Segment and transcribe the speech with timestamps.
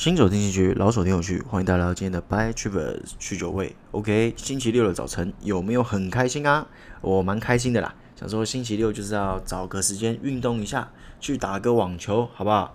[0.00, 3.76] 新手听进去，老手听有趣，欢迎大家来到今天的 By Travers 去酒会。
[3.90, 6.66] OK，星期六的早晨有没有很开心啊？
[7.02, 10.90] 我蛮开心的啦，想说星期六就是要找个时间运动一下，
[11.20, 12.74] 去打个网球，好不好？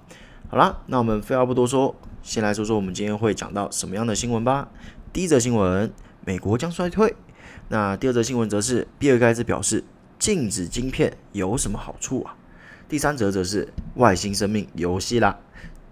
[0.49, 4.69] 好啦，那我们废话不多说，先来说说我们今天会讲到什么样的新闻吧。
[5.11, 5.91] 第一则新闻，
[6.23, 7.15] 美国将衰退。
[7.69, 9.83] 那第二则新闻则是比尔盖茨表示，
[10.19, 12.37] 禁止晶片有什么好处啊？
[12.87, 15.39] 第三则则是外星生命游戏啦。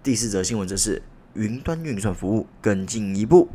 [0.04, 1.02] 第四则新闻则是。
[1.34, 3.48] 云端运算服务更进一步。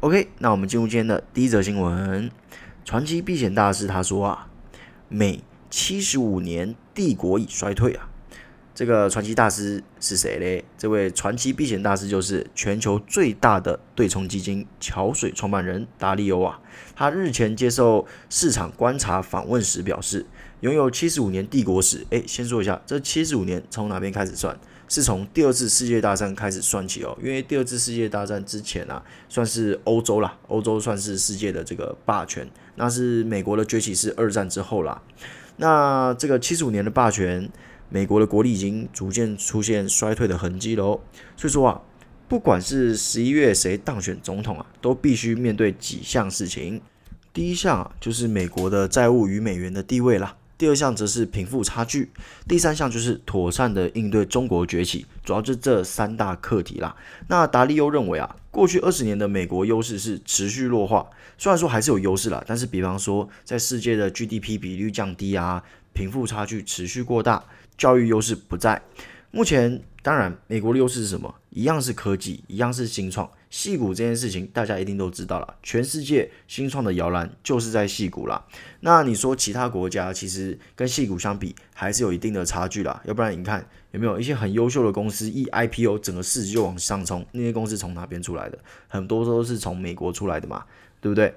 [0.00, 2.30] OK，那我们进入今天的第一则新闻。
[2.84, 4.48] 传奇避险大师他说啊，
[5.08, 8.08] 每七十五年帝国已衰退啊。
[8.74, 10.64] 这个传奇大师是谁嘞？
[10.78, 16.58] 这位传奇避险大师就是全球最大的对冲基金桥水创办人达利欧啊。
[16.96, 20.26] 他日前接受市场观察访问时表示，
[20.60, 22.06] 拥有七十五年帝国史。
[22.10, 24.58] 诶，先说一下，这七十五年从哪边开始算？
[24.92, 35.00] 是从第二次世界大战开始算起哦，因为第二次世界大战之前啊，算是欧洲啦，欧洲算是世界的这个霸权，那是美国的崛起是二战之后啦。
[35.56, 37.50] 那这个七十五年的霸权，
[37.88, 41.00] 美国的国力已经逐渐出现衰退的痕迹喽。
[41.38, 41.80] 所以说啊，
[42.28, 46.82] 不管是十一月谁当选总统啊，都必须面对几项事情。
[47.32, 50.36] 第一项啊，就是美国的债务与美元的地位啦。
[50.62, 52.08] 第二项则是贫富差距，
[52.46, 56.94] 第三项就是妥善的应对中国崛起，主要就这三大课题啦。
[57.26, 61.04] 那达利欧认为啊，过去二十年的美国优势是持续弱化，
[61.36, 65.60] 虽然说还是有优势啦，但是比方说在世界的 GDP 比率降低啊，
[65.92, 67.42] 贫富差距持续过大，
[67.76, 68.80] 教育优势不在。
[69.32, 71.32] 目前当然美国的优势是什么？
[71.50, 73.30] 一样是科技，一样是新创。
[73.48, 78.44] 矽谷这件事情大家一定都知道了，全世界新创的摇篮就是在矽谷啦。
[78.80, 83.00] 那你说其他国家其实跟矽谷相比还是有一定的差距啦。
[83.04, 88.58] 要不然你看有没有一些很优秀的公司一 IPO 整个市值就往上冲，那些公司从哪边出来的？
[88.88, 90.64] 很多都是从美国出来的嘛，
[91.00, 91.32] 对不对？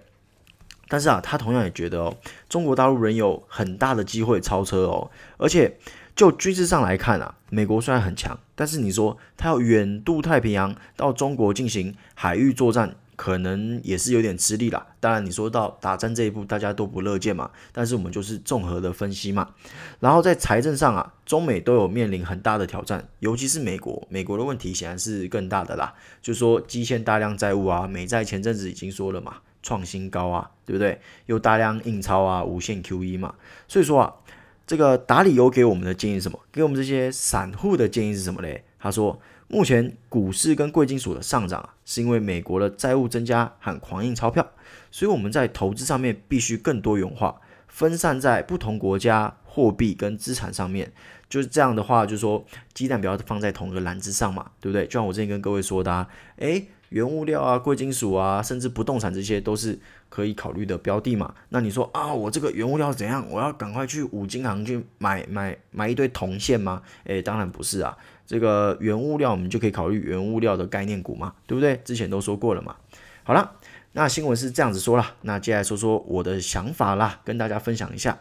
[0.88, 5.78] 但是啊，他同样也觉得哦，中国大陆仍有很大的机会超车哦，而且。
[6.16, 14.88] 就军事上来看啊，美国虽然很强，但是你说它要远渡太平洋到中国进行海域作战，可能也是有点吃力啦。
[15.02, 17.52] 当然，你说到打仗这一步，大家都不乐见嘛。
[17.74, 19.50] 但是我们就是综合的分析嘛。
[20.00, 25.94] 然后在财政上啊，中美都有面临很大的挑战，尤其是美国，美国的问题显然是更大的啦。
[26.22, 31.02] 就是说积欠大量债务啊，美债前阵子已经说了嘛，创新高啊，对不对？
[31.26, 33.36] 又大量印钞啊，无限 QE 嘛，
[33.68, 34.14] 所以说啊。
[34.68, 36.40] 这个达里欧给我们的建议是什么？
[36.52, 38.64] 给我们这些散户的建议是什么嘞？
[38.80, 44.48] 他说，目前股市跟贵金属的上涨啊，是因为美国的债务增加和狂印钞票，
[44.90, 50.92] 所以我们在投资上面必须更多元化，分散在不同国家货币跟资产上面。
[51.30, 54.86] 就是这样的话，就是说鸡蛋不要放在同一个篮子上嘛，对不对？
[54.86, 56.68] 就像我之前跟各位说的啊，诶。
[56.90, 59.78] 原物料啊，贵金属啊，甚至不动产，这些都是
[60.16, 61.36] 可以考虑的标的嘛。
[61.50, 63.28] 那你说啊，我这个原物料怎样？
[63.30, 66.82] 我要赶快去五金行去买买买一堆铜线吗？
[67.04, 67.98] 诶，当然不是啊。
[68.26, 71.82] 这个原物料我们就可以考虑原物料的概念股嘛，对不对？
[71.84, 72.78] 之前都说过了嘛。
[73.24, 73.52] 好了，
[73.92, 78.18] 那新闻是这样子说了，那接下来说说我的想法啦，跟大家分享一下。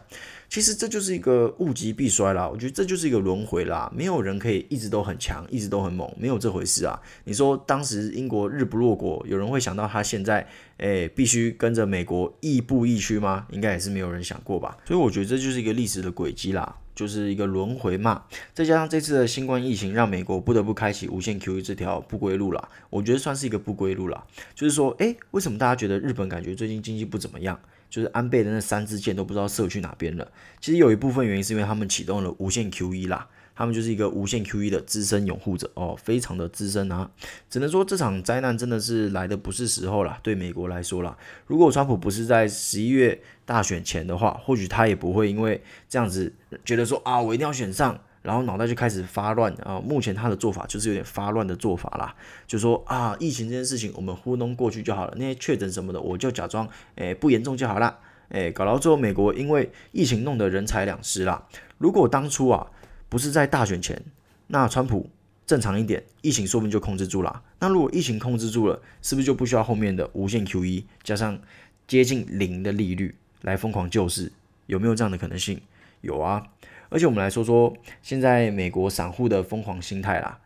[0.55, 6.97] 其实这就是一个物极必衰啦，我觉得这就是一个轮回啦，没有人可以一直都很强，一直都很猛，没有这回事啊。
[7.25, 13.45] 你说当时英国日不落国，有人会想到他现在，诶，必须跟着美国亦步亦趋吗？
[13.51, 14.77] 应该也是没有人想过吧。
[14.85, 18.23] 所以我觉得这就是一个历史的轨迹啦，就是一个轮回嘛。
[18.53, 24.23] 再加上这次的新冠疫情，让美国不得不开启无限 QE 这条不归路啦，我觉得算是一个不归路啦。
[24.53, 27.59] 就是说，诶，为什么大家觉得日本感觉最近经济不怎么样？
[27.89, 30.31] 就是安倍的那三支箭都不知道射去哪边了。
[30.59, 37.09] 其实有一部分原因是因为他们启动了无限 QE 啦，他们就是一个无限 QE 的资深拥护者哦，非常的资深啊。
[37.49, 41.17] 只能说这场灾难真的是来的不是时候啦，对美国来说啦。
[41.47, 47.99] 如果川普不是在十一月大选前的话，或许他也不会因为这样子觉得说啊，我一定要选上。
[48.25, 49.79] 然后脑袋就开始发乱啊！
[49.79, 52.15] 目前他的做法就是有点发乱的做法啦，
[52.47, 57.99] 就说啊，疫情这件事情我们糊弄过去就好了，那些确诊什么的我就假装诶不严重就好了，
[58.29, 61.47] 诶搞到最后美国因为疫情弄得人财两失啦。
[61.77, 62.65] 如果当初啊
[63.09, 64.01] 不是在大选前，
[64.47, 65.07] 那川普
[65.45, 67.43] 正常一点，疫情说不定就控制住了。
[67.59, 71.39] 那如果疫情控制住了，是不是就不需要后面的无限 QE 加上
[71.87, 73.13] 接近零的利率
[73.43, 74.31] 来疯狂救市？
[74.65, 75.61] 有没有这样的可能性？
[76.01, 76.47] 有啊。
[76.89, 80.39] 而且我们来说说现在美国散户的疯狂心态啦，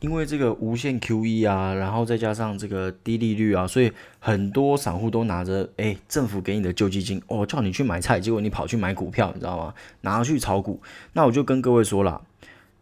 [0.00, 9.74] 因为这个无限 QE 啊，然后再加上这个低利率啊，所以很多散户都拿着哎政府给你的救济金哦，叫你去买菜，结果你跑去买股票，你知道吗？
[10.00, 10.80] 拿去炒股。
[11.12, 12.20] 那我就跟各位说了，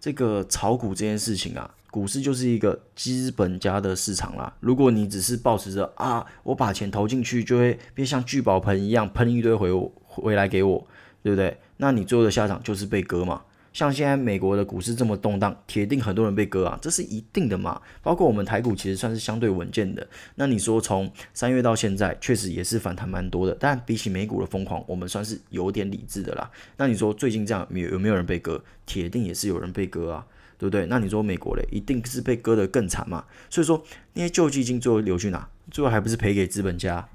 [0.00, 4.54] 这个炒股这件事情啊，股市就是一个资本家的市场啦。
[4.60, 10.86] 如果你只是抱持着啊，我把钱投进去就会变像聚宝盆一样喷一堆回我回来给我，
[11.22, 11.54] 对不对？
[11.80, 13.42] 那你最后的下场就是被割嘛。
[13.72, 17.80] 像现在美国的股市这么动荡，铁定很多人被割啊，这是一定的嘛。
[18.02, 20.04] 包括我们台股其实算是相对稳健的。
[20.34, 26.50] 那你说从三月到现在，确实也是反弹蛮多的，但比起美股的疯狂，我们算是有点理智的啦。
[26.78, 28.60] 那你说最近这样有有没有人被割？
[28.86, 30.26] 铁定也是有人被割啊，
[30.58, 30.86] 对不对？
[30.86, 33.24] 那你说美国嘞，一定是被割得更惨嘛。
[33.48, 33.80] 所以说
[34.14, 35.48] 那些救济金最后流去哪？
[35.70, 37.08] 最后还不是赔给资本家，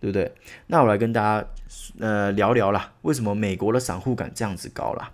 [0.00, 0.32] 对不对？
[0.66, 1.46] 那我来跟大家
[2.00, 5.10] 呃聊聊啦，为什么美国的散户敢这样子搞啦？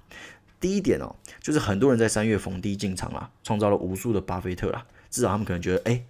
[0.60, 4.84] 第一点哦，就是很多人在三月逢低进场啦，创造了无数的巴菲特啦。
[5.10, 6.02] 至少他们可能觉得，哎、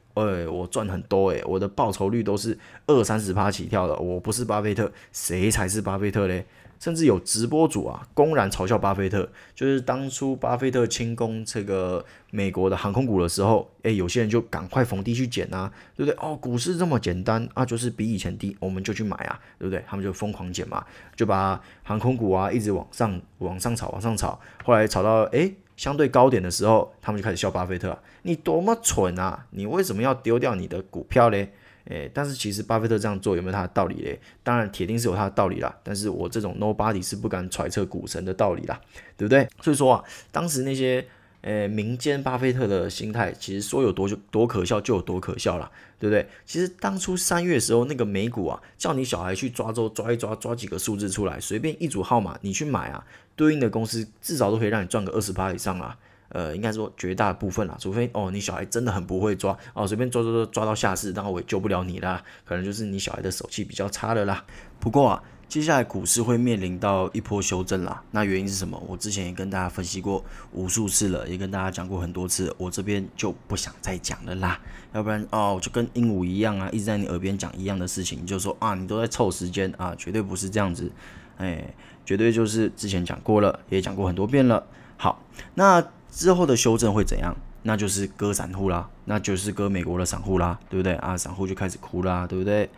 [0.47, 3.97] 我赚很多，哎，我的报酬率都是二三十趴起跳的。
[3.97, 6.47] 我不是巴菲特，谁才是巴菲特嘞？
[6.83, 16.19] 甚至有直播主啊，公然嘲笑巴菲特，就是当初巴菲特轻攻这个美国的航空股的时候，诶，有些人就赶快逢低去捡啊，对不对？
[16.21, 19.81] 哦，股市这么简单啊，就是比以前低，我们就去买啊，对不对？
[19.87, 20.85] 他们就疯狂捡嘛，
[21.15, 31.53] 就把航空股啊一直往上往上炒，往上炒，后来炒到诶相对高点的时候，他们就开始笑巴菲特，你多么蠢啊，你为什么要丢掉你的股票嘞？
[31.87, 34.21] 诶，但是其实巴菲特这样做有没有他的道理嘞？
[34.43, 35.77] 当然，铁定是有他的道理啦。
[35.83, 38.81] 但是我这种 nobody 是不敢揣测股神的道理啦，
[39.17, 39.49] 对不对？
[39.61, 41.05] 所以说啊，当时那些
[41.41, 45.69] 诶民间巴菲特的心态，其实说有多就多可笑就有多可笑啦，
[45.99, 46.25] 对不对？
[46.47, 55.99] 其实当初三月时候，那个美股啊，叫你小孩去抓周抓一抓，抓几个数字出来，随便一组号码你去买啊，对应的公司至少都可以让你赚个二十趴以上啦。
[56.33, 64.45] 呃，应该说绝大部分啦，除非哦，你小孩真的很不会抓哦，随便抓抓抓抓到下市，然后我也救不了你啦，可能就是你小孩的手气比较差的啦。
[64.81, 68.83] 不过啊，接下来股市会面临到一波修正啦，那原因是什么？
[68.89, 74.59] 我之前也跟大家分析过无数次了，也跟大家讲过很多次，我这边就不想再讲了啦，
[74.95, 80.91] 要不然哦，就跟鹦鹉一样啊，一直在你耳边讲一样的事情，就说啊，你都在凑时间啊，绝对不是这样子，
[81.37, 81.63] 哎，
[82.07, 84.67] 绝对就是之前讲过了，也讲过很多遍了。
[84.97, 85.23] 好，
[85.55, 85.85] 那。
[86.13, 87.35] 之后的修正会怎样？
[87.63, 91.17] 那就是割散户啦，那就是割美国的散户啦，对不对啊？
[91.17, 92.69] 散户就开始哭啦，对不对？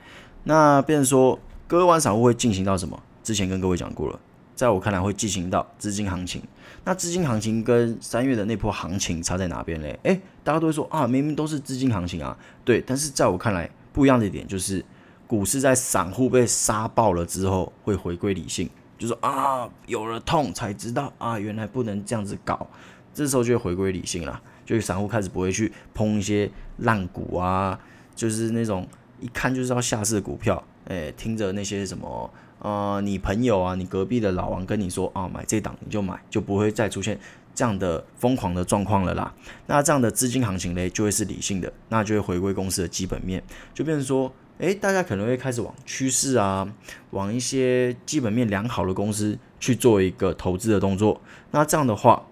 [0.44, 3.02] 那变成说割完散户会进行到什么？
[3.22, 4.20] 之前跟各位讲过了，
[4.54, 6.42] 在我看来会进行到资金行情。
[6.84, 9.98] 那资金行情跟三月的那波行情差在哪边嘞？
[10.02, 12.80] 诶，大家都会说啊，明明都是资金行情啊，对。
[12.86, 14.84] 但是在我看来，不一样的一点就是，
[15.26, 22.68] 股市在散户被杀爆了之后会回归理性，就说啊，有了痛才知道啊，原来不能这样子搞。
[23.14, 27.78] 这时候就会回归理性了，就散户开始不会去碰一些烂股啊，
[28.14, 28.86] 就是那种
[29.20, 37.18] 一看就是要下市的股票，哎，听着那些什么呃，你朋友啊，你隔壁的老王跟你说啊，买这档你就买，就不会再出现
[37.54, 39.32] 这样的疯狂的状况了啦。
[39.66, 43.42] 那这样的资金行情嘞，就会是理性的，那就会回归公司的基本面，
[43.74, 46.66] 就变成说，哎，大家可能会开始往趋势啊，
[47.10, 51.20] 往一些基本面良好的公司去做一个投资的动作。
[51.50, 52.24] 那这样的话，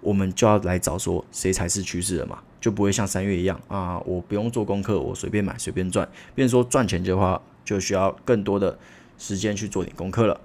[0.00, 6.08] 我们就要来找说谁才是趋势了嘛，就不会像三月一样啊，我不用做功课，我随便买随便赚。
[6.34, 8.78] 变成说赚钱的话，就需要更多的
[9.18, 10.40] 时间去做点功课了。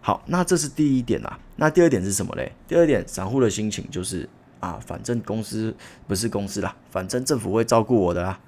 [0.00, 1.38] 好，那这是第一点啦。
[1.56, 2.52] 那第二点是什么嘞？
[2.66, 4.28] 第二点，散户的心情就是
[4.60, 5.74] 啊，反正公司
[6.06, 8.40] 不是公司啦，反正政府会照顾我的啦，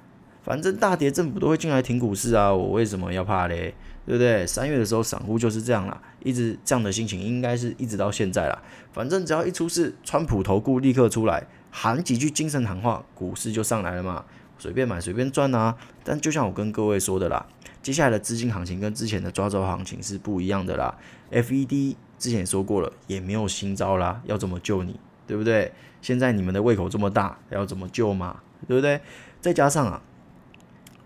[0.43, 3.75] 反正大跌政府都会进来挺股市啊，我为什么要怕嘞？
[4.05, 4.45] 对不对？
[4.45, 8.61] 三月的时候，散户就是这样啦，一直这样的心情，应该是一直到现在啦。
[8.93, 14.25] 反正只要一出事，川普投顾立刻出来喊几句精神喊话，股市就上来了嘛，
[14.59, 15.77] 随便买随便赚啊。
[16.03, 17.47] 但就像我跟各位说的啦，
[17.81, 20.99] 接下来的资金行情跟之前的抓周行情是不一样的啦。
[21.31, 24.99] FED 之前说过了，也没有新招啦，要怎么救你？
[25.29, 25.71] 对不对？
[26.01, 28.41] 现在你们的胃口这么大，要怎么救嘛？
[28.67, 29.01] 对不对？
[29.41, 30.03] 再加上啊，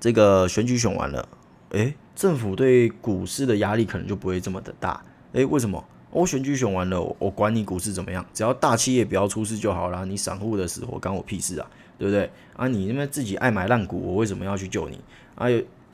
[0.07, 1.29] 这个选举选完了。
[1.71, 5.03] 诶，政府对股市的压力可能就不会这么的大。
[5.33, 5.85] 诶，为什么？
[6.13, 10.07] 我选举选完了，我管你股市怎么样，只要大企业不要出事就好了。
[10.07, 12.31] 你散户的死活关我屁事啊，对不对？
[12.55, 15.01] 啊，你那边自己爱买烂股，我为什么要去救你？
[15.35, 15.47] 啊，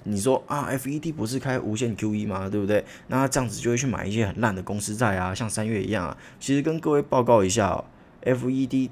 [0.04, 2.50] 你说啊，FED 不是开无限 QE 吗？
[2.50, 2.84] 对不对？
[3.06, 6.14] 那这样子就会去买一些很烂的公司债啊，像三月一样啊。
[6.38, 7.84] 其实跟各位报告一下哦
[8.22, 8.90] ，FED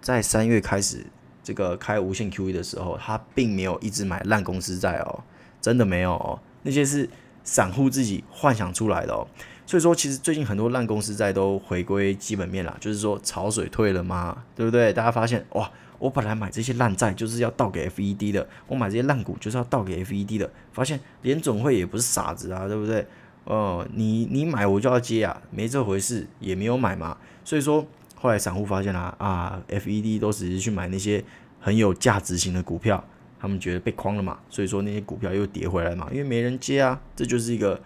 [0.00, 1.06] 在三月开始
[1.46, 5.22] 这个开无限 QE 的时候，他并没有一直买烂公司债哦。
[5.60, 7.08] 真的没有哦，那些是
[7.44, 9.24] 散户自己幻想出来的哦。
[9.64, 14.92] 所以说，其实最近很多烂公司债都回归基本面了，就是说潮水退了嘛，对不对？
[14.92, 23.06] 大家发现哇，我本来买这些烂债就是要倒给 FED 的，我买这些烂股就是要倒给 FED 的，发现联总会也不是傻子啊，对不对？
[23.44, 27.16] 哦、呃，你你买我就要接啊，没这回事，也没有买嘛。
[27.44, 27.84] 所以说
[28.26, 31.22] 后来散户发现啦，啊，FED 都只是去买那些
[31.60, 33.04] 很有价值型的股票，
[33.38, 37.80] 他们觉得被框了嘛，所以说那些股票又跌回来嘛，因为没人接啊，这就是一个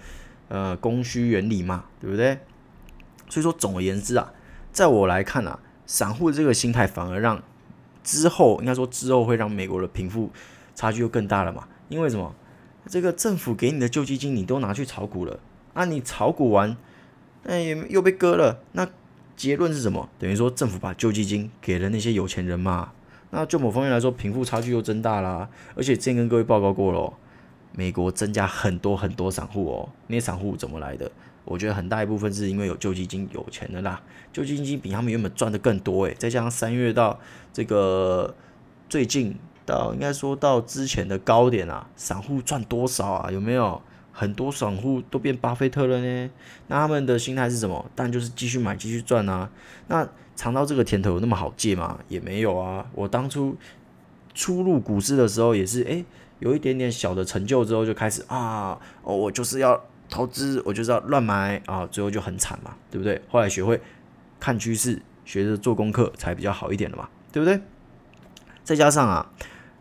[0.48, 2.38] 呃供需原理嘛，对不对？
[3.28, 4.32] 所以说总而言之啊，
[4.72, 7.42] 在我来看啊，散户这个心态反而让
[8.02, 10.30] 之后应该说之后会让美国的贫富
[10.74, 12.34] 差距又更大了嘛，因为什么？
[12.86, 15.38] 这个政府给你的救济金你都拿去炒股了，
[15.74, 16.74] 啊，你炒股完，
[17.44, 18.88] 哎，又被割了，那
[19.40, 20.06] 结论是什么？
[20.18, 22.92] 等于说政府把救济金给了那些有钱人嘛。
[23.30, 25.48] 那就某方面来说，贫富差距又增大啦。
[25.74, 27.10] 而且之前跟各位报告过了，
[27.72, 29.88] 美国增加很多很多散户哦。
[30.08, 31.10] 那些散户怎么来的？
[31.46, 34.02] 我觉得很大一部分是因为有救济金，有钱的啦。
[34.30, 36.14] 救济金比他们原本赚的更多诶。
[36.18, 37.18] 再加上三月到
[37.50, 38.34] 这个
[38.90, 43.30] 最近到应该说到之前的高点啊，散户赚多少啊？
[43.32, 43.80] 有没有？
[44.12, 46.30] 很多散户都变巴菲特了呢？
[46.68, 47.90] 那他们的心态是什么？
[47.94, 49.50] 当然就是继续买，继续赚啊。
[49.88, 51.98] 那尝到这个甜头有那么好借吗？
[52.08, 52.86] 也没有啊。
[52.94, 53.56] 我当初
[54.34, 56.04] 初入股市的时候也是，诶，
[56.38, 63.20] 有一点点小的成就之后就开始啊，哦，我就是要投资，我就是要乱买啊，最后就很惨嘛，对不对？
[63.28, 63.80] 后来学会
[64.38, 67.60] 看趋势，学着做功课才比较好一点的嘛，对不对？
[68.64, 69.30] 再加上啊，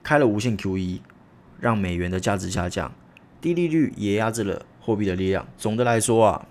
[0.03, 0.99] 开了无限 QE，
[1.59, 2.91] 让美元的价值下降，
[3.41, 5.47] 低利率也压制了货币的力量。
[5.57, 6.47] 总的来说啊，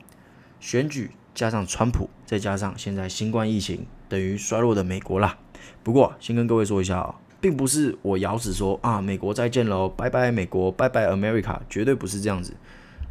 [0.61, 3.87] 选举加上川普，再加上现在新冠疫情。
[4.09, 5.39] 等于衰落的美国啦。
[5.83, 12.55] 不过，先跟各位说一下啊、并不是我咬死说啊，美国再见喽，拜拜美国，拜拜 America，绝对不是这样子。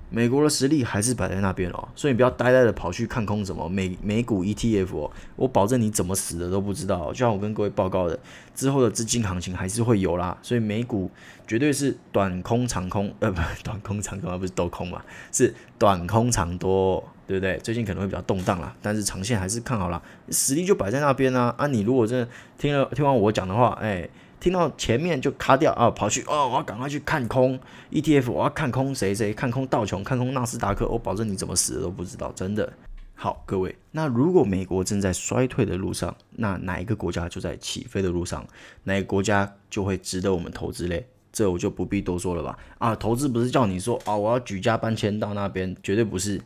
[0.09, 7.07] 美国的实力还是摆在那边哦，所以你不要呆呆的跑去看空什么美美股 ETF 哦，我保证你怎么死的都不知道。
[7.07, 8.17] 就像我跟各位报告的，
[8.55, 11.11] 之后的资金行情还是会有啦，所以美股
[11.45, 17.03] 绝对是短空长空，呃， 不，短空长空而不是多空嘛，是短空长多。
[17.27, 17.57] 对不对？
[17.57, 20.01] 最近可能会比较动荡啦，但是长线还是看好啦。
[20.29, 21.53] 实力就摆在那边啊。
[21.57, 22.25] 啊，你如果真的
[22.57, 24.07] 听了听完我讲的话，哎，
[24.39, 27.59] 听到前面就卡掉啊，跑去哦，我要赶快去看空
[27.91, 32.71] ETF，我要看空谁谁，看空道琼，看空纳斯达克，我保证你怎么死都不知道，真的。
[33.15, 38.45] 好，各位，那如果美国正在衰退的路上，那哪一个国家就在起飞的路上？
[38.83, 41.07] 哪个国家就会值得我们投资嘞？
[41.33, 42.57] 这我就不必多说了吧。
[42.77, 46.39] 啊，投资不是叫你说啊，我要举家搬迁到那边，绝对不是。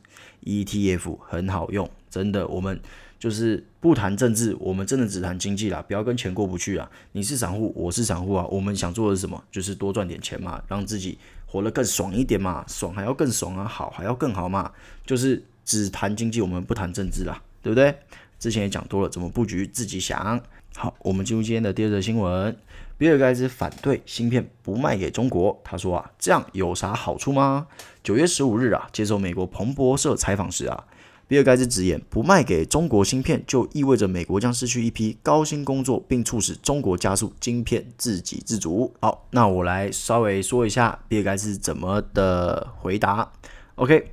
[0.44, 2.48] ETF 很好用，真的。
[2.48, 2.82] 我们
[3.22, 6.90] 就是不谈政治，我们真的只谈经济啦，不要跟钱过不去啊。
[7.12, 8.44] 你是散户，我是散户啊。
[8.50, 9.42] 我们想做的是什么？
[9.52, 12.66] 就是多赚点钱嘛，让自己活得更爽一点嘛。
[12.68, 14.72] 爽还要更爽啊，好还要更好嘛。
[15.06, 17.96] 就是只谈经济，我们不谈政治啦，对不对？
[18.40, 20.42] 之前也讲多了，怎么布局自己想。
[20.76, 22.58] 好，我们进入今天的第二则新闻。
[22.98, 25.62] 比尔盖茨反对芯片不卖给中国。
[25.64, 27.68] 他说啊，这样有啥好处吗？
[28.02, 30.86] 九月十五日啊，接受美国彭博社采访时啊，
[31.32, 38.94] 比尔盖茨直言，不卖给中国芯片，就意味着美国将失去一批高薪工作，并促使中国加速晶片自给自足。
[39.00, 43.32] 好，那我来稍微说一下比尔盖茨怎么的回答。
[43.76, 44.12] OK，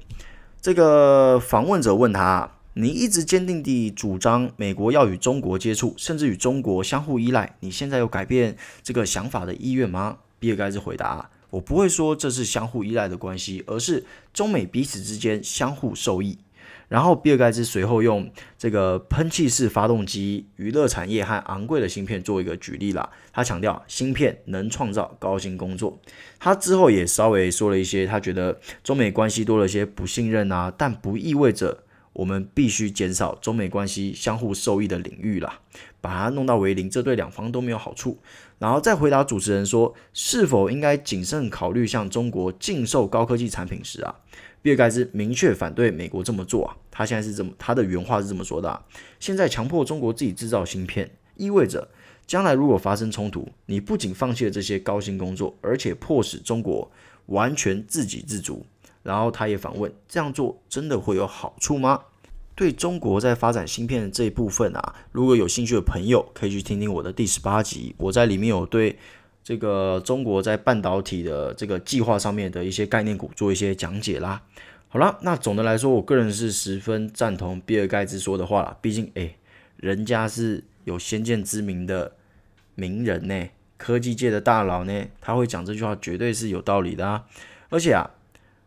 [0.62, 2.52] 这个访问者问他。
[2.74, 7.56] 你一直坚定地主张美国要与中国接触，甚至与中国相互依赖。
[7.58, 10.18] 你现在有改变这个想法的意愿吗？
[10.38, 16.38] 比尔盖茨回答：“我不会说这是相互依赖的关系，而是中美彼此之间相互受益。”
[16.88, 23.10] 然后，比尔盖茨随后用这个喷气式发动机、娱乐产业和昂贵的芯片做一个举例啦。
[23.32, 26.00] 他强调，芯片能创造高薪工作。
[26.38, 31.84] 他之后也稍微说了一些，他觉得中美关系多了些不信任啊，但不意味着。
[32.14, 35.60] 我们必须减少中美关系相互受益的领域啦，
[36.00, 38.18] 把它弄到为零，这对两方都没有好处。
[38.58, 44.16] 然后再回答主持人说，是否应该谨慎考虑向中国禁售高科技产品时啊，
[44.62, 46.76] 比尔盖茨明确反对美国这么做啊。
[46.90, 48.84] 他现在是这么，他的原话是这么说的啊：
[49.20, 51.88] 现在强迫中国自己制造芯片，意味着
[52.26, 56.90] 将来如果发生冲突，你不仅放弃了这些高薪工作，而且迫使中国
[57.26, 58.66] 完全自给自足。
[59.04, 62.00] 然后他也反问：这样做真的会有好处吗？
[62.54, 68.98] 对中国在发展芯片的这一部分啊，如果有兴趣的朋友，可以去听听我的第十八集，我在里面有对
[69.48, 74.42] 这个中国在半导体的这个计划上面的一些概念股做一些讲解啦。
[74.88, 78.76] 好了，那总的来说，我个人是十分赞同比尔盖茨说的话啦。
[78.82, 79.34] 毕竟，哎，
[79.78, 82.12] 人家是有先见之明的
[82.74, 87.24] 名人呢，科技界的大佬呢，他会讲这句话，绝对是有道理的啊。
[87.70, 88.10] 而且啊。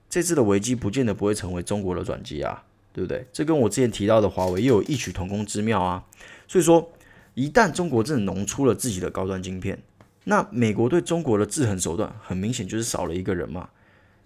[0.10, 3.28] 这次的危机不见得不会成为中国的转机啊，对不对？
[3.32, 6.04] 这跟我之前提到的华为又有异曲同工之妙啊。
[6.48, 6.92] 所以说，
[7.36, 9.80] 一旦中国真的弄出了自己的高端晶片，
[10.25, 13.70] 那美国对中国的制衡手段很明显就是少了一个人嘛。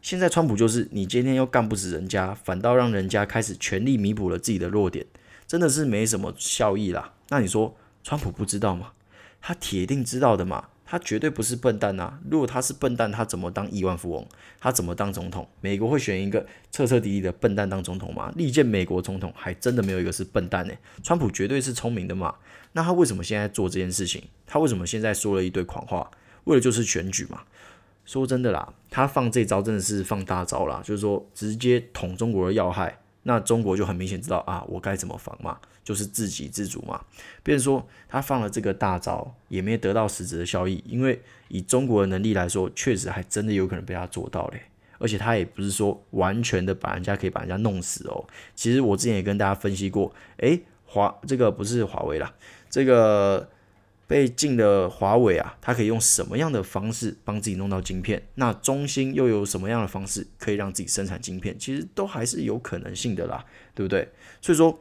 [0.02, 5.06] 现在川普就是你今天又干不死人家，反倒让人家开始全力弥补了自己的弱点，
[5.48, 7.14] 真的是没什么效益啦。
[7.30, 8.92] 那你说川普不知道吗？
[9.42, 10.70] 他铁定知道的嘛。
[10.86, 12.20] 他绝对不是笨蛋啊！
[12.30, 14.26] 如果他是笨蛋，他怎么当亿万富翁？
[14.60, 15.48] 他怎么当总统？
[15.60, 18.32] 美国会选一个彻彻底底的笨蛋当总统吗？
[18.36, 20.74] 历届美国总统还真的没有一个是笨蛋呢。
[21.02, 22.36] 川普绝对是聪明的嘛。
[22.74, 24.24] 那他为什么现在做这件事情？
[24.46, 26.12] 他为什么现在说了一堆狂话？
[26.44, 27.42] 为了就是选举嘛。
[28.06, 33.00] 说真的啦，他放这招真的是放大招啦，就是说直接捅中国的要害。
[33.28, 35.60] 那中国就很明显知道啊，我该怎么防嘛。
[35.84, 37.00] 就是自给自足嘛，
[37.44, 44.60] 别人说他放了这个大招，也没得到实质的效益，因为以中国的能力来说，确实还真的有可能被他做到嘞。
[44.98, 48.26] 而且他也不是说完全的把人家可以把人家弄死哦。
[48.56, 52.34] 其实我之前也跟大家分析过，诶，华这个不是华为啦，
[52.68, 53.48] 这个
[54.08, 58.28] 被禁的华为啊，它可以用什么样的方式帮自己弄到晶片？
[58.36, 61.58] 那中芯又有什么样的方式可以让自己生产晶片？
[61.60, 64.10] 其实都还是有可能性的啦，对不对？
[64.42, 64.80] 所以说。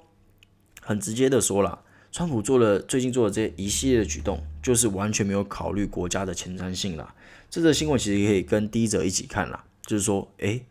[0.86, 7.14] 很直接的说了，川普做了最近做的这一系列的举动，就是完全没有考虑国家的前瞻性了。
[7.48, 10.62] 这则新闻其实可以跟第一则一起看啦，就是说，诶，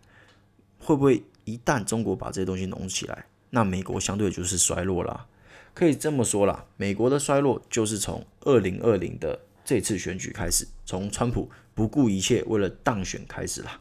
[0.77, 5.25] 会不会一旦中国把这些东西弄起来，那美国相对就是衰落了？
[5.73, 13.79] 可以这么说啦，美国的衰落就是从二零二零的这次选举开始，从川普不顾一切为了当选开始啦。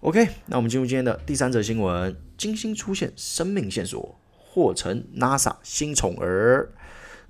[0.00, 4.18] OK，那我们进入今天的第三则新闻：金星出现生命线索。
[4.50, 6.70] 或成 NASA 新宠儿。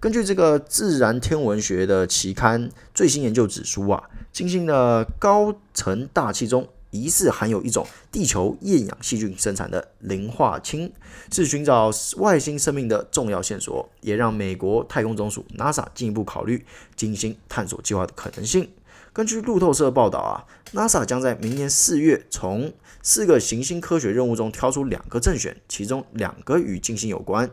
[0.00, 10.92] 根据这个自然天文学的期刊最新研究指出啊，金星的高层大气中疑似含有一种地球厌氧细菌生产的磷化氢，
[11.30, 16.64] 是寻找外星生命的重要线索，也让美国太空总署 NASA 进一步考虑
[16.96, 18.70] 金星探索计划的可能性。
[19.12, 27.50] 根据路透社报道啊，NASA 将在明年四月从四个行星科学任务中挑出两个正选，其中两个与金星有关。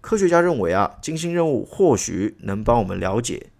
[0.00, 3.50] 科学家认为啊，金星任务或许能帮我们了解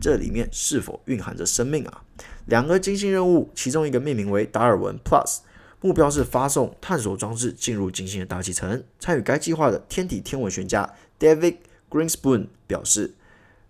[0.00, 2.02] 这里面是否蕴含着生命啊。
[2.46, 5.38] 两个金星任务，其中一个命名为达尔文 Plus，
[5.80, 8.82] 目标是发送探索装置进入金星的大气层。
[8.98, 11.56] 参与该计划的天体天文学家 David
[11.90, 13.14] Greenspoon 表示，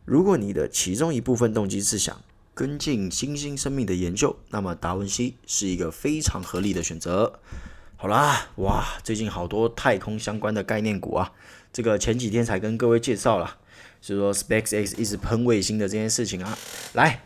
[0.04, 2.22] 如果你的其中一部分动机是想
[2.54, 7.40] 跟进新兴生命的研究，那么达文西是一个非常合理的选择。
[7.96, 11.32] 好啦，哇，最近好多太空相关的概念股啊，
[11.72, 13.56] 这个前几天才跟各位介绍了，
[14.02, 16.58] 是说 SpaceX 一直喷卫星的这件事情啊。
[16.92, 17.22] 来，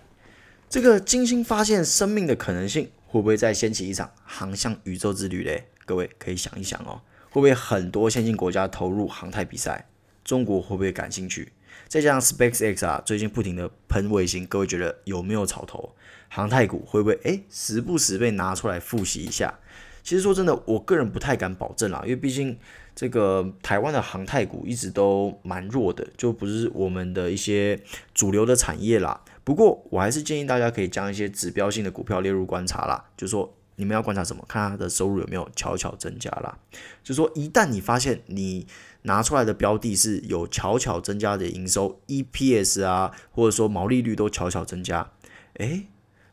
[0.70, 5.64] 这个金星发现生命的可能性，会不会再掀起一场航向宇宙之旅嘞？
[5.84, 9.88] 各位可以想一想哦，会不会很多先进国家投入航太比赛？
[10.22, 11.50] 中国会不会感兴趣？
[11.88, 15.96] 再加上 SpaceX 啊，最近不停的喷卫星，各位觉得有没有炒头？
[16.28, 19.58] 航太股会不会诶时不时被拿出来复习一下？
[20.04, 22.56] 其实说真的，我个人不太敢保证啦，因为毕竟
[22.94, 27.80] 这个台湾的航太股一直都蛮弱的，就不是我们的一些
[28.14, 29.20] 主流的产业啦。
[29.44, 34.44] 不过我还是建议大家可以将一些指标性的股票列入观察啦，就是说你们要观察什么？
[34.46, 36.58] 看它的收入有没有悄悄增加啦。
[37.02, 38.66] 就是说一旦你发现你
[39.02, 45.10] 拿出来的标的是有悄悄增加的营收，EPS 啊，或者说毛利率都悄悄增加，
[45.54, 45.86] 诶，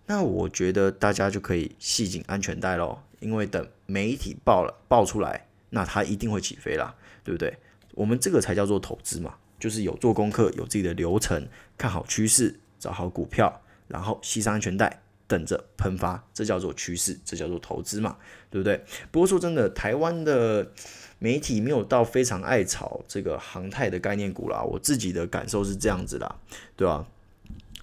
[0.07, 6.93] 那我觉得大家就可以系紧安全带喽，因为等媒体爆了爆出来，那它一定会起飞啦，
[7.23, 7.57] 对不对？
[7.93, 18.17] 我们这个才叫做投资嘛，就是有做功课，有自己的流程，看好趋势，找好股票，然后系上安全带，等着喷发，这叫做趋势，这叫做投资嘛，
[18.49, 18.83] 对不对？
[19.11, 20.71] 不过说真的，台湾的。
[21.19, 26.35] 媒体没有到非常爱炒这个航太的概念股啦，我自己的感受是这样子啦，
[26.75, 27.07] 对吧、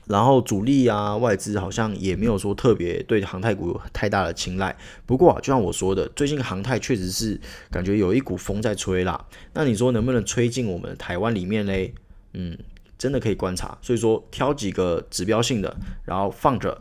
[0.07, 4.77] 然后主力啊，外资好像也没有说特别对航太股有太大的青睐。
[5.05, 7.41] 不过啊，就像我说的，最近航太确实是
[7.73, 9.27] 感觉有一股风在吹啦。
[9.53, 11.93] 那你说能不能吹进我们台湾里面嘞？
[12.35, 12.57] 嗯，
[13.05, 13.77] 真的可以观察。
[13.83, 16.81] 所以说挑几个指标性的，然后放着，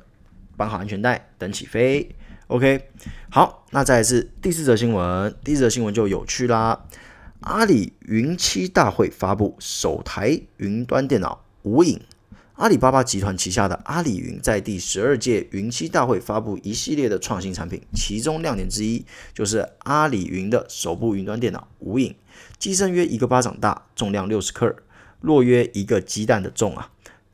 [0.56, 2.16] 绑好安全带，等起飞。
[2.48, 2.88] OK，
[3.30, 5.36] 好，那再来是第四则新闻。
[5.44, 6.86] 第四则新闻就有趣啦。
[7.42, 12.00] 阿里云栖大会发布首台云端电脑无影。
[12.54, 22.16] 阿里巴巴集团旗下的阿里云在第十二届云栖大会发布一系列的创新产品，其中亮点之一就是阿里云的首部云端电脑无影，
[22.58, 24.74] 机身约一个巴掌大，重量六十克，
[25.24, 26.92] 若约一个鸡蛋的重啊，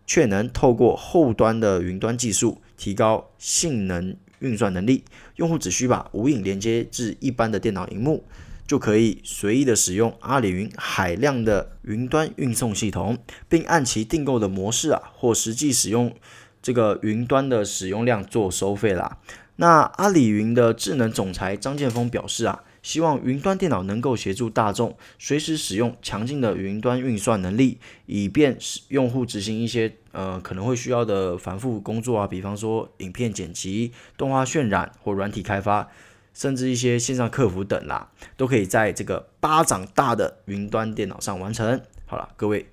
[0.07, 4.15] 却能透过后端的云端技术提高性能。
[4.41, 5.03] 运算能力，
[5.35, 8.23] 用户只需把无影连接至一般的电脑荧幕，
[8.65, 13.17] 就可以随意的使用阿里云海量的云端运送系统，
[13.49, 16.15] 并按其订购的模式啊，或实际使用
[16.61, 19.17] 这个云端的使用量做收费啦。
[19.57, 35.89] 那阿里云的智能总裁张建峰表示啊，希望云端电脑能够协助大众随时使用强劲的云端运算能力，以便使用户执行一些呃可能会需要的繁复工作啊，比方说影片剪辑、动画渲染或软体开发，
[36.33, 41.81] 甚至一些线上客服等啦，都可以在这个巴掌大的云端电脑上完成。
[42.05, 42.65] 好了，各位，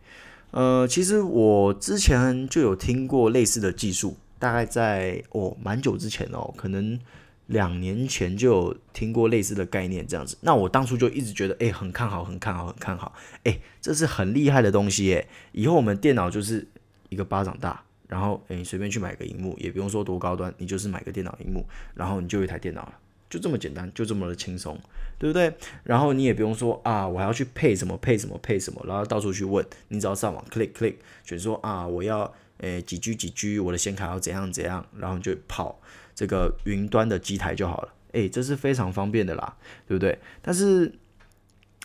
[0.52, 4.16] 呃，其实我之前就有听过类似的技术。
[4.38, 7.00] 大概在哦，蛮久之前哦，可能
[7.46, 10.36] 两年前就有听过类似的概念这样子。
[10.40, 13.14] 那我当初就一直觉得，哎、很看好，很看好，很看好。
[13.44, 15.28] 哎、这是很厉害的东西耶！
[15.52, 16.66] 以后我们电脑就是
[17.08, 22.94] 一个巴掌大，然后哎，你随便去买个荧幕，也不用说多高端，你就是买个电脑荧幕，然后你就一台电脑了，
[23.30, 24.76] 就这么简单，就这么的轻松，
[25.18, 25.52] 对不对？
[25.84, 32.34] 然后你也不用说啊，我还要去配什么配什么配什么，然后到处去问，你只要上网 click click，选说啊，我要。
[32.60, 35.78] 诶，几 G 几 G，我的显卡要怎样怎样，然后就跑
[36.16, 37.94] 这个云端的机台就好了。
[38.12, 39.54] 诶，这是非常方便的啦，
[39.86, 40.18] 对不对？
[40.42, 40.92] 但是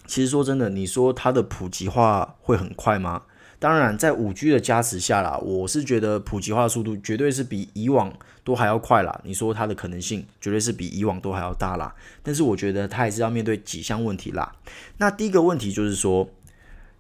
[0.08, 3.24] 其实说真的，你说它的普及化会很快吗？
[3.60, 8.12] 当然，在五 G 的加持下啦，我是觉得普及化速度绝对是比以往
[8.44, 9.22] 都还要快啦。
[9.24, 11.94] 你说它的可能性绝对是比以往都还要大啦。
[12.24, 14.56] 但是我觉得它还是要面对几项问题啦。
[14.98, 16.28] 那第一个问题就是说，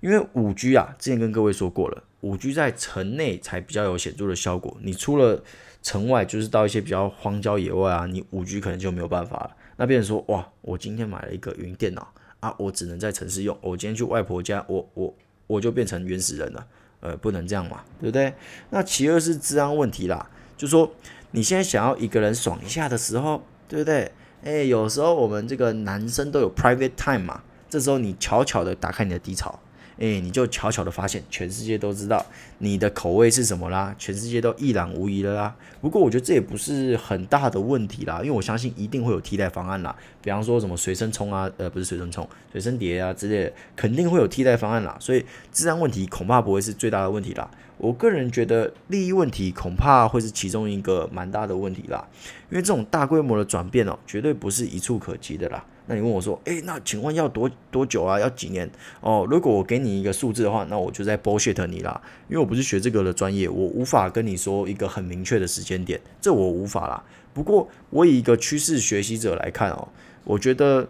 [0.02, 2.04] 因为五 G 啊，之前跟各位说过了。
[2.20, 5.44] 五 G 在城内才比较有显著的效果，你出了
[5.82, 9.56] 城外，就是到一些比较荒郊野外啊，你五 G 可能就没有办法了。
[9.78, 12.08] 那变成说，哇，我今天买了一个云电脑
[12.40, 13.58] 啊，我只能在城市用。
[13.62, 15.14] 我今天去外婆家，我我
[15.48, 16.68] 我就变成原始人了，
[17.00, 18.34] 呃，不能这样嘛，对不对？
[18.70, 20.92] 那其二是治安问题啦，就说
[21.32, 24.12] 你现在想要一个人爽一下的时候，对不对？
[24.44, 29.60] 诶，有时候我们这个男生都有 private time 嘛，这时候你悄悄的打开你的低潮。
[30.02, 32.26] 诶，你就悄悄的发现，全世界都知道
[32.58, 35.56] 你的口味是什么啦，全世界都一览无遗了啦。
[35.80, 39.96] 不过我觉得这也不是很大的问题啦，因为我相信一定会有替代方案啦。
[40.20, 44.98] 比方说什么随身充啊，呃，不是随身充，随身碟啊之类的，肯定会有替代方案啦。
[45.00, 47.48] 所以治安问题恐怕不会是最大的问题啦。
[47.78, 52.08] 我个人觉得利益问题恐怕会是其中一个蛮大的问题啦，
[52.50, 55.64] 因为这种大规模的转变哦，绝对不是一触可及的啦。
[55.88, 58.20] 那你问我说，诶，那请问要多多久啊？
[58.20, 58.70] 要几年？
[59.02, 67.04] 哦，如果我给你一个数字的话，那我就在 bullshit 你啦，因为我不是学这个的专业，我无法跟你说一个很明确的时间点，这我无法啦。
[67.34, 69.88] 不过我以一个趋势学习者来看哦，
[70.24, 70.88] 我觉得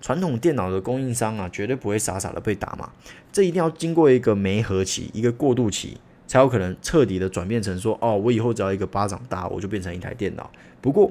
[0.00, 2.90] 传统电脑的供应商啊，绝对不会傻傻的被打嘛，
[3.32, 10.50] 这一定要经过一个媒合期，一个过渡期，才有可能彻底的转变成说，哦，我以后只要一个巴掌大，我就变成一台电脑。
[10.80, 11.10] 不过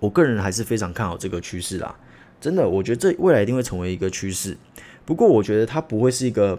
[0.00, 1.94] 我个人还是非常看好这个趋势啦。
[2.42, 4.58] 真的，我觉得这未来一定会成为一个趋势。
[5.04, 6.58] 不过，我觉得它不会是一个，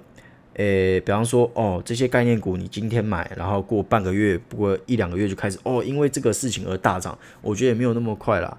[0.53, 7.17] 诶，比方说，哦，这些概念股你今天买，然后过半个月，不过一两个月就开始，哦，因为这个事情而大涨。
[7.41, 8.57] 我觉得也没有那么快啦。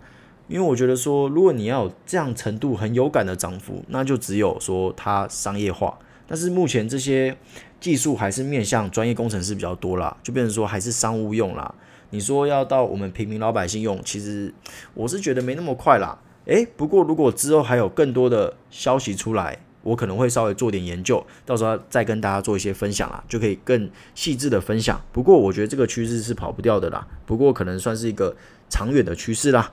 [0.48, 5.98] 因为我觉得说，如果你要有这样程度很有感的涨幅，那就只有说它商业化。
[6.26, 7.34] 但是目前这些
[7.80, 11.74] 技术还是面向专业工程师比较多啦，就变成说还是商务用啦。
[12.10, 14.52] 你说要到我们平民老百姓用，其实
[14.92, 16.18] 我是觉得没那么快啦。
[16.46, 25.00] 诶，不过如果之后还有更多的消息出来，我可能会稍微做点研究，到时候再跟大家做一些分享啦，就可以更细致的分享。
[25.12, 28.34] 不过我觉得这个趋势是跑不掉的啦，不过可能算是一个
[28.68, 29.72] 长远的趋势啦。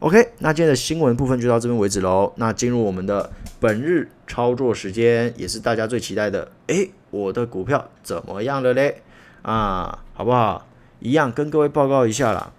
[0.00, 2.32] OK，那今天的新闻部分就到这边为止喽。
[2.36, 6.50] 那进入我们的本日操作时间，也是大家最期待的。
[6.68, 9.02] 诶，我的股票怎么样了嘞？
[9.42, 10.66] 啊，好不好？
[11.00, 12.52] 一样跟各位报告一下啦。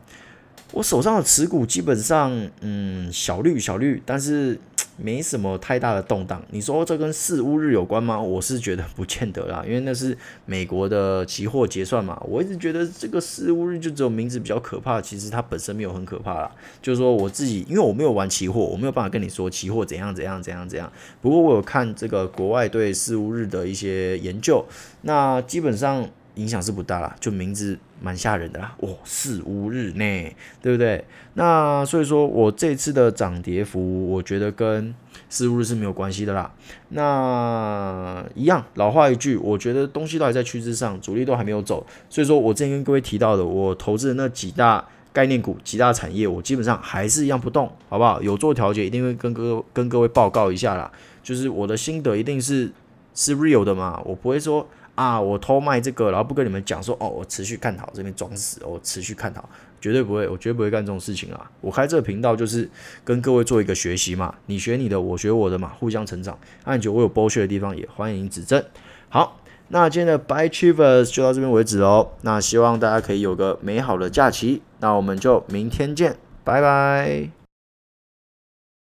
[0.72, 2.32] 我手上的持股基本上，
[2.62, 4.58] 嗯，小绿小绿，但是
[4.96, 6.42] 没什么太大的动荡。
[6.52, 8.18] 你说这跟四巫日有关吗？
[8.20, 12.18] 我是觉得不见得啦，因为那是美国的期货结算嘛。
[12.26, 16.50] 我一直觉得这个四巫日就只有名字比较可怕，其实它本身没有很可怕啦。
[16.82, 20.90] 就是说我自己，因为我没有玩期货，我没有办法跟你说期货怎样怎样怎样怎样。
[21.20, 24.66] 不过我有看这个国外对四巫日的一些研究，
[25.02, 26.08] 那基本上。
[26.36, 31.04] 影响是不大啦，就名字蛮吓人的啦，哇，四五日呢，对不对？
[31.34, 34.96] 那所以说我这次的涨跌幅，我觉得跟
[35.30, 36.54] 四五日是没有关系的啦。
[36.90, 48.22] 那一样，老话一句，我觉得东西都还在趋势上，主力都还没有走，所以说我之前跟各位提到的，我投资的那几大概念股、几大产业，我基本上还是一样不动，好不好？
[48.22, 50.90] 有做调节，一定会跟各跟各位报告一下啦。
[51.22, 52.72] 就是我的心得一定是
[53.14, 54.66] 是 real 的嘛，我不会说。
[54.96, 55.20] 啊！
[55.20, 59.50] 我偷卖这个，然后不跟你们讲说哦，我持续看好这边装死，我持续看好，
[59.80, 61.50] 绝对不会，我绝对不会干这种事情啊！
[61.62, 62.70] 我开这个频道就是
[63.04, 66.38] 跟各位做一个学习嘛，你学你的，我学我的嘛，互相成长。
[66.66, 68.64] 那你觉得我有剥削的地方，也欢迎指正。
[69.10, 72.12] 好，那今天的 By Chivers 就到这边为止喽。
[72.22, 77.41] 那希望大家可以有个美好的假期，那我们就明天见，拜拜。